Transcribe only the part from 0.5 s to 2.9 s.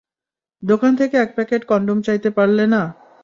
দোকান থেকে এক প্যাকেট কনডম চাইতে পারলে না।